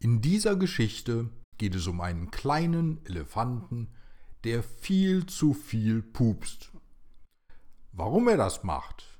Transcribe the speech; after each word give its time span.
In 0.00 0.20
dieser 0.20 0.54
Geschichte 0.54 1.28
geht 1.56 1.74
es 1.74 1.88
um 1.88 2.00
einen 2.00 2.30
kleinen 2.30 3.04
Elefanten, 3.04 3.88
der 4.44 4.62
viel 4.62 5.26
zu 5.26 5.54
viel 5.54 6.02
pupst. 6.02 6.70
Warum 7.90 8.28
er 8.28 8.36
das 8.36 8.62
macht 8.62 9.18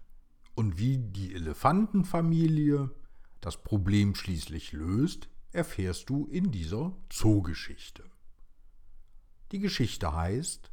und 0.55 0.79
wie 0.79 0.99
die 0.99 1.35
Elefantenfamilie 1.35 2.91
das 3.41 3.63
Problem 3.65 4.15
schließlich 4.15 4.73
löst, 4.73 5.29
erfährst 5.51 6.11
du 6.11 6.27
in 6.27 6.53
dieser 6.53 6.97
Zoogeschichte. 7.09 8.05
Die 9.51 9.59
Geschichte 9.59 10.13
heißt 10.13 10.71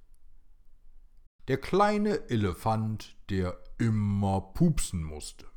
Der 1.48 1.58
kleine 1.58 2.30
Elefant, 2.30 3.18
der 3.30 3.58
immer 3.80 4.42
pupsen 4.42 5.02
musste. 5.02 5.48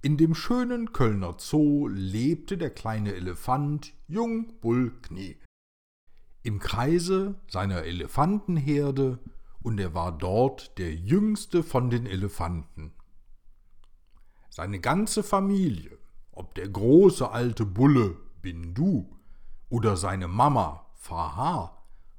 In 0.00 0.16
dem 0.16 0.36
schönen 0.36 0.92
Kölner 0.92 1.34
Zoo 1.38 1.88
lebte 1.88 2.56
der 2.56 2.70
kleine 2.70 3.14
Elefant 3.14 3.94
Jung 4.06 4.60
Bull 4.60 4.92
Knie. 5.02 5.36
Im 6.44 6.60
Kreise 6.60 7.34
seiner 7.48 7.82
Elefantenherde 7.82 9.18
und 9.60 9.80
er 9.80 9.94
war 9.94 10.16
dort 10.16 10.78
der 10.78 10.94
jüngste 10.94 11.64
von 11.64 11.90
den 11.90 12.06
Elefanten. 12.06 12.92
Seine 14.50 14.78
ganze 14.78 15.24
Familie, 15.24 15.98
ob 16.30 16.54
der 16.54 16.68
große 16.68 17.28
alte 17.28 17.66
Bulle 17.66 18.16
Bindu 18.40 19.18
oder 19.68 19.96
seine 19.96 20.28
Mama 20.28 20.86
Faha 20.94 21.76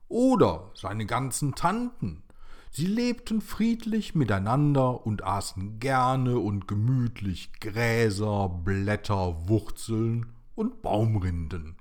oder 0.10 0.70
seine 0.76 1.06
ganzen 1.06 1.56
Tanten 1.56 2.24
Sie 2.72 2.86
lebten 2.86 3.42
friedlich 3.42 4.14
miteinander 4.14 5.06
und 5.06 5.24
aßen 5.24 5.80
gerne 5.80 6.38
und 6.38 6.68
gemütlich 6.68 7.52
Gräser, 7.60 8.48
Blätter, 8.48 9.48
Wurzeln 9.50 10.28
und 10.54 10.84
Baumrinden. 10.84 11.78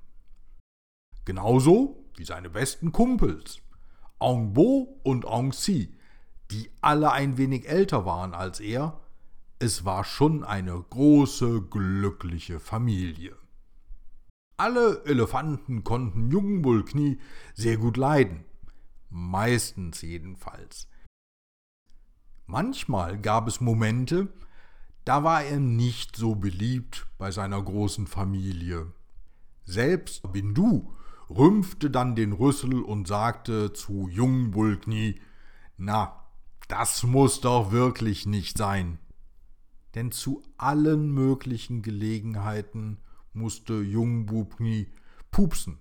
Genauso 1.25 2.03
wie 2.15 2.25
seine 2.25 2.49
besten 2.49 2.91
Kumpels, 2.91 3.61
Ong 4.17 4.53
Bo 4.53 4.99
und 5.03 5.25
Ong 5.25 5.53
Si, 5.53 5.95
die 6.49 6.71
alle 6.81 7.11
ein 7.11 7.37
wenig 7.37 7.69
älter 7.69 8.05
waren 8.05 8.33
als 8.33 8.59
er. 8.59 8.99
Es 9.59 9.85
war 9.85 10.03
schon 10.03 10.43
eine 10.43 10.83
große, 10.89 11.61
glückliche 11.69 12.59
Familie. 12.59 13.35
Alle 14.57 15.03
Elefanten 15.05 15.83
konnten 15.83 16.31
Jungbulkni 16.31 17.19
sehr 17.53 17.77
gut 17.77 17.95
leiden 17.95 18.43
meistens 19.09 20.01
jedenfalls. 20.01 20.87
Manchmal 22.45 23.19
gab 23.19 23.47
es 23.47 23.61
Momente, 23.61 24.27
da 25.05 25.23
war 25.23 25.43
er 25.43 25.59
nicht 25.59 26.15
so 26.15 26.35
beliebt 26.35 27.07
bei 27.17 27.31
seiner 27.31 27.61
großen 27.61 28.07
Familie. 28.07 28.91
Selbst 29.65 30.31
Bindu 30.31 30.93
rümpfte 31.29 31.91
dann 31.91 32.15
den 32.15 32.33
Rüssel 32.33 32.81
und 32.81 33.07
sagte 33.07 33.73
zu 33.73 34.07
Jung 34.09 34.51
Bulkni, 34.51 35.21
na, 35.77 36.25
das 36.67 37.03
muss 37.03 37.41
doch 37.41 37.71
wirklich 37.71 38.25
nicht 38.25 38.57
sein. 38.57 38.99
Denn 39.95 40.11
zu 40.11 40.43
allen 40.57 41.11
möglichen 41.11 41.81
Gelegenheiten 41.81 42.99
musste 43.33 43.81
Jung 43.81 44.25
Bulkni 44.25 44.91
pupsen. 45.31 45.79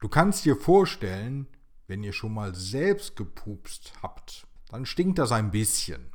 Du 0.00 0.08
kannst 0.08 0.44
dir 0.44 0.56
vorstellen, 0.56 1.46
wenn 1.88 2.04
ihr 2.04 2.12
schon 2.12 2.34
mal 2.34 2.54
selbst 2.54 3.16
gepupst 3.16 3.94
habt, 4.02 4.46
dann 4.68 4.86
stinkt 4.86 5.18
das 5.18 5.32
ein 5.32 5.50
bisschen. 5.50 6.12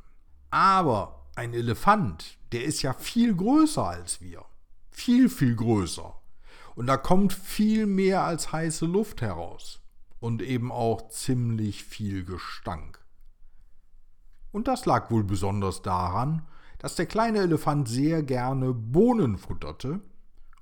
Aber 0.50 1.26
ein 1.34 1.52
Elefant, 1.52 2.38
der 2.52 2.64
ist 2.64 2.82
ja 2.82 2.94
viel 2.94 3.34
größer 3.34 3.84
als 3.86 4.20
wir. 4.20 4.44
Viel, 4.90 5.28
viel 5.28 5.56
größer. 5.56 6.14
Und 6.76 6.86
da 6.86 6.96
kommt 6.96 7.32
viel 7.32 7.86
mehr 7.86 8.22
als 8.22 8.52
heiße 8.52 8.86
Luft 8.86 9.20
heraus. 9.20 9.80
Und 10.20 10.40
eben 10.40 10.72
auch 10.72 11.08
ziemlich 11.08 11.84
viel 11.84 12.24
Gestank. 12.24 13.04
Und 14.52 14.68
das 14.68 14.86
lag 14.86 15.10
wohl 15.10 15.24
besonders 15.24 15.82
daran, 15.82 16.46
dass 16.78 16.94
der 16.94 17.06
kleine 17.06 17.40
Elefant 17.40 17.88
sehr 17.88 18.22
gerne 18.22 18.72
Bohnen 18.72 19.36
futterte, 19.36 20.00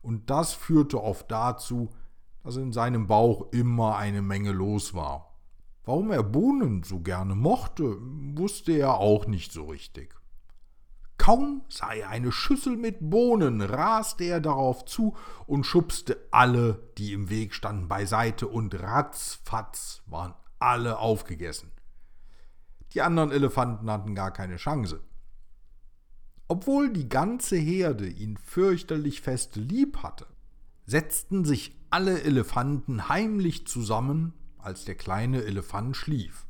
und 0.01 0.31
das 0.31 0.53
führte 0.53 1.01
oft 1.01 1.31
dazu, 1.31 1.91
dass 2.43 2.57
in 2.57 2.73
seinem 2.73 3.07
Bauch 3.07 3.53
immer 3.53 3.97
eine 3.97 4.23
Menge 4.23 4.53
los 4.53 4.95
war. 4.95 5.39
Warum 5.85 6.11
er 6.11 6.23
Bohnen 6.23 6.83
so 6.83 7.01
gerne 7.01 7.35
mochte, 7.35 7.97
wusste 8.01 8.73
er 8.73 8.95
auch 8.95 9.27
nicht 9.27 9.53
so 9.53 9.67
richtig. 9.67 10.15
Kaum 11.19 11.63
sah 11.69 11.93
er 11.93 12.09
eine 12.09 12.33
Schüssel 12.33 12.77
mit 12.77 12.99
Bohnen, 13.01 13.61
raste 13.61 14.25
er 14.25 14.41
darauf 14.41 14.85
zu 14.85 15.17
und 15.47 15.65
schubste 15.65 16.19
alle, 16.33 16.83
die 16.99 17.13
im 17.13 17.31
Weg 17.31 17.55
standen, 17.55 17.87
beiseite, 17.87 18.49
und 18.49 18.81
ratzfatz 18.81 20.03
waren 20.07 20.35
alle 20.59 20.99
aufgegessen. 20.99 21.71
Die 22.95 23.03
anderen 23.03 23.31
Elefanten 23.31 23.91
hatten 23.91 24.15
gar 24.15 24.33
keine 24.33 24.57
Chance. 24.57 25.01
Obwohl 26.49 26.93
die 26.93 27.09
ganze 27.09 27.57
Herde 27.57 28.09
ihn 28.09 28.37
fürchterlich 28.37 29.21
fest 29.21 29.57
lieb 29.57 29.99
hatte, 30.03 30.27
setzten 30.87 31.45
sich 31.45 31.77
alle 31.91 32.23
Elefanten 32.23 33.09
heimlich 33.09 33.67
zusammen, 33.67 34.33
als 34.59 34.85
der 34.85 34.95
kleine 34.95 35.45
Elefant 35.45 35.97
schlief. 35.97 36.47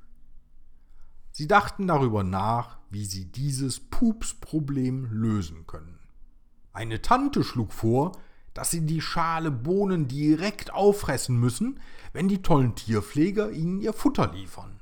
Sie 1.30 1.48
dachten 1.48 1.86
darüber 1.86 2.22
nach, 2.24 2.78
wie 2.90 3.06
sie 3.06 3.24
dieses 3.24 3.80
Pupsproblem 3.80 5.06
lösen 5.10 5.66
können. 5.66 5.98
Eine 6.72 7.02
Tante 7.02 7.42
schlug 7.42 7.72
vor, 7.72 8.12
dass 8.54 8.70
sie 8.70 8.84
die 8.84 9.00
Schale 9.00 9.50
Bohnen 9.50 10.08
direkt 10.08 10.72
auffressen 10.74 11.38
müssen, 11.38 11.80
wenn 12.12 12.28
die 12.28 12.42
tollen 12.42 12.74
Tierpfleger 12.74 13.50
ihnen 13.50 13.80
ihr 13.80 13.94
Futter 13.94 14.32
liefern. 14.32 14.80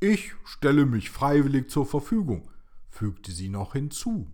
Ich 0.00 0.34
stelle 0.44 0.84
mich 0.84 1.10
freiwillig 1.10 1.70
zur 1.70 1.86
Verfügung, 1.86 2.50
fügte 2.90 3.30
sie 3.30 3.48
noch 3.48 3.74
hinzu. 3.74 4.26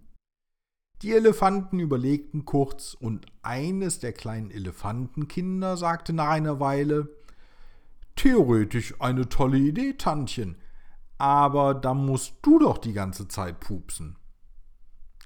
Die 1.03 1.12
Elefanten 1.12 1.81
überlegten 1.81 2.44
kurz, 2.44 2.93
und 2.93 3.25
eines 3.41 4.00
der 4.00 4.12
kleinen 4.12 4.50
Elefantenkinder 4.50 5.78
sagte 5.78 6.12
nach 6.12 6.28
einer 6.28 6.61
Weile 6.61 7.09
Theoretisch 8.16 8.94
eine 9.00 9.31
tolle 9.31 9.56
Idee, 9.56 9.94
Tantchen, 9.94 10.56
aber 11.16 11.72
da 11.72 11.94
musst 11.94 12.34
du 12.43 12.59
doch 12.59 12.77
die 12.77 12.93
ganze 12.93 13.28
Zeit 13.28 13.61
pupsen. 13.61 14.16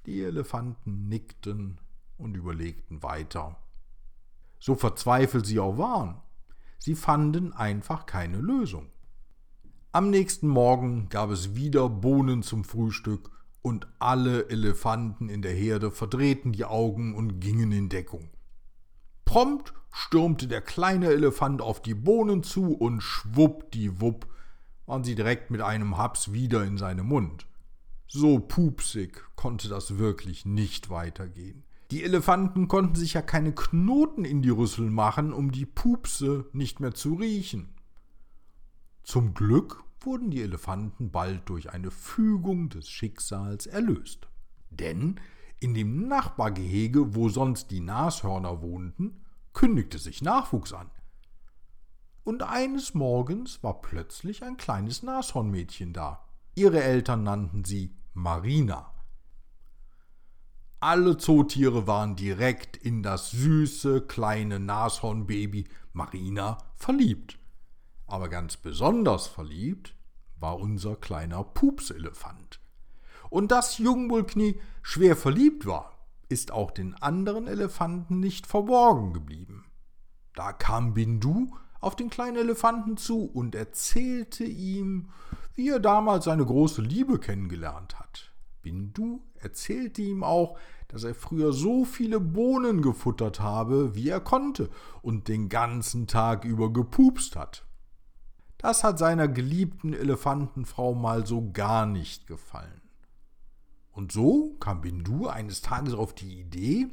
Die 0.06 0.22
Elefanten 0.22 1.08
nickten 1.08 1.80
und 2.18 2.36
überlegten 2.36 3.02
weiter. 3.02 3.56
So 4.60 4.76
verzweifelt 4.76 5.44
sie 5.44 5.58
auch 5.58 5.76
waren, 5.76 6.20
sie 6.78 6.94
fanden 6.94 7.52
einfach 7.52 8.06
keine 8.06 8.38
Lösung. 8.38 8.86
Am 9.90 10.10
nächsten 10.10 10.46
Morgen 10.46 11.08
gab 11.08 11.30
es 11.30 11.56
wieder 11.56 11.88
Bohnen 11.88 12.44
zum 12.44 12.62
Frühstück 12.62 13.30
und 13.64 13.88
alle 13.98 14.50
Elefanten 14.50 15.30
in 15.30 15.40
der 15.40 15.54
Herde 15.54 15.90
verdrehten 15.90 16.52
die 16.52 16.66
Augen 16.66 17.14
und 17.14 17.40
gingen 17.40 17.72
in 17.72 17.88
Deckung. 17.88 18.28
Prompt 19.24 19.72
stürmte 19.90 20.46
der 20.48 20.60
kleine 20.60 21.06
Elefant 21.06 21.62
auf 21.62 21.80
die 21.80 21.94
Bohnen 21.94 22.42
zu 22.42 22.74
und 22.74 23.00
schwuppdiwupp 23.00 24.26
waren 24.84 25.02
sie 25.02 25.14
direkt 25.14 25.50
mit 25.50 25.62
einem 25.62 25.96
Haps 25.96 26.34
wieder 26.34 26.62
in 26.62 26.76
seinem 26.76 27.06
Mund. 27.06 27.46
So 28.06 28.38
pupsig 28.38 29.24
konnte 29.34 29.70
das 29.70 29.96
wirklich 29.96 30.44
nicht 30.44 30.90
weitergehen. 30.90 31.64
Die 31.90 32.04
Elefanten 32.04 32.68
konnten 32.68 32.96
sich 32.96 33.14
ja 33.14 33.22
keine 33.22 33.54
Knoten 33.54 34.26
in 34.26 34.42
die 34.42 34.50
Rüssel 34.50 34.90
machen, 34.90 35.32
um 35.32 35.52
die 35.52 35.64
Pupse 35.64 36.50
nicht 36.52 36.80
mehr 36.80 36.92
zu 36.92 37.14
riechen. 37.14 37.72
Zum 39.04 39.32
Glück 39.32 39.82
wurden 40.06 40.30
die 40.30 40.42
Elefanten 40.42 41.10
bald 41.10 41.48
durch 41.48 41.72
eine 41.72 41.90
Fügung 41.90 42.68
des 42.68 42.88
Schicksals 42.88 43.66
erlöst. 43.66 44.28
Denn 44.70 45.20
in 45.60 45.74
dem 45.74 46.08
Nachbargehege, 46.08 47.14
wo 47.14 47.28
sonst 47.28 47.70
die 47.70 47.80
Nashörner 47.80 48.60
wohnten, 48.60 49.24
kündigte 49.52 49.98
sich 49.98 50.20
Nachwuchs 50.22 50.72
an. 50.72 50.90
Und 52.24 52.42
eines 52.42 52.94
Morgens 52.94 53.62
war 53.62 53.80
plötzlich 53.80 54.42
ein 54.42 54.56
kleines 54.56 55.02
Nashornmädchen 55.02 55.92
da. 55.92 56.26
Ihre 56.54 56.82
Eltern 56.82 57.22
nannten 57.22 57.64
sie 57.64 57.94
Marina. 58.14 58.92
Alle 60.80 61.16
Zootiere 61.16 61.86
waren 61.86 62.14
direkt 62.14 62.76
in 62.76 63.02
das 63.02 63.30
süße 63.30 64.02
kleine 64.02 64.60
Nashornbaby 64.60 65.66
Marina 65.92 66.58
verliebt. 66.76 67.38
Aber 68.06 68.28
ganz 68.28 68.56
besonders 68.56 69.26
verliebt 69.26 69.94
war 70.38 70.58
unser 70.58 70.96
kleiner 70.96 71.42
Pupselefant. 71.42 72.60
Und 73.30 73.50
dass 73.50 73.78
Jungbulkni 73.78 74.60
schwer 74.82 75.16
verliebt 75.16 75.66
war, 75.66 75.94
ist 76.28 76.52
auch 76.52 76.70
den 76.70 76.94
anderen 76.94 77.46
Elefanten 77.46 78.20
nicht 78.20 78.46
verborgen 78.46 79.12
geblieben. 79.12 79.64
Da 80.34 80.52
kam 80.52 80.94
Bindu 80.94 81.56
auf 81.80 81.96
den 81.96 82.10
kleinen 82.10 82.36
Elefanten 82.36 82.96
zu 82.96 83.24
und 83.24 83.54
erzählte 83.54 84.44
ihm, 84.44 85.10
wie 85.54 85.70
er 85.70 85.80
damals 85.80 86.24
seine 86.24 86.44
große 86.44 86.82
Liebe 86.82 87.18
kennengelernt 87.18 87.98
hat. 87.98 88.32
Bindu 88.62 89.22
erzählte 89.34 90.02
ihm 90.02 90.24
auch, 90.24 90.58
dass 90.88 91.04
er 91.04 91.14
früher 91.14 91.52
so 91.52 91.84
viele 91.84 92.20
Bohnen 92.20 92.82
gefuttert 92.82 93.40
habe, 93.40 93.94
wie 93.94 94.08
er 94.08 94.20
konnte, 94.20 94.70
und 95.02 95.28
den 95.28 95.48
ganzen 95.48 96.06
Tag 96.06 96.44
über 96.44 96.72
gepupst 96.72 97.36
hat. 97.36 97.66
Das 98.64 98.82
hat 98.82 98.98
seiner 98.98 99.28
geliebten 99.28 99.92
Elefantenfrau 99.92 100.94
mal 100.94 101.26
so 101.26 101.50
gar 101.52 101.84
nicht 101.84 102.26
gefallen. 102.26 102.80
Und 103.92 104.10
so 104.10 104.56
kam 104.58 104.80
Bindu 104.80 105.26
eines 105.26 105.60
Tages 105.60 105.92
auf 105.92 106.14
die 106.14 106.40
Idee, 106.40 106.86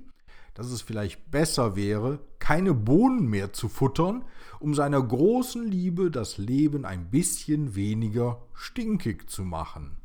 dass 0.53 0.67
es 0.67 0.81
vielleicht 0.81 1.31
besser 1.31 1.77
wäre, 1.77 2.19
keine 2.39 2.73
Bohnen 2.73 3.25
mehr 3.25 3.53
zu 3.53 3.69
futtern, 3.69 4.25
um 4.59 4.73
seiner 4.75 5.01
großen 5.01 5.65
Liebe 5.65 6.11
das 6.11 6.37
Leben 6.37 6.83
ein 6.83 7.09
bisschen 7.09 7.73
weniger 7.73 8.41
stinkig 8.53 9.29
zu 9.29 9.45
machen. 9.45 9.95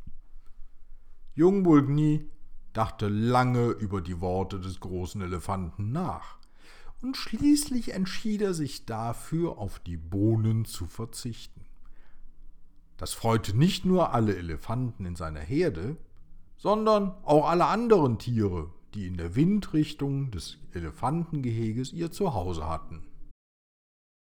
Jungbulgni 1.35 2.29
dachte 2.71 3.09
lange 3.09 3.71
über 3.71 3.99
die 3.99 4.21
Worte 4.21 4.61
des 4.61 4.79
großen 4.79 5.19
Elefanten 5.19 5.91
nach, 5.91 6.37
und 7.01 7.17
schließlich 7.17 7.93
entschied 7.93 8.41
er 8.41 8.53
sich 8.53 8.85
dafür, 8.85 9.57
auf 9.57 9.79
die 9.79 9.97
Bohnen 9.97 10.65
zu 10.65 10.85
verzichten. 10.85 11.65
Das 12.97 13.13
freute 13.13 13.55
nicht 13.55 13.85
nur 13.85 14.13
alle 14.13 14.35
Elefanten 14.35 15.05
in 15.05 15.15
seiner 15.15 15.39
Herde, 15.39 15.97
sondern 16.57 17.13
auch 17.23 17.47
alle 17.47 17.65
anderen 17.65 18.17
Tiere, 18.17 18.71
die 18.93 19.05
in 19.05 19.17
der 19.17 19.35
Windrichtung 19.35 20.31
des 20.31 20.57
Elefantengeheges 20.73 21.93
ihr 21.93 22.11
Zuhause 22.11 22.67
hatten. 22.67 23.05